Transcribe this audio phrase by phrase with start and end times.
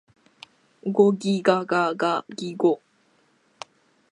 [0.89, 2.81] ゴギガガガギゴ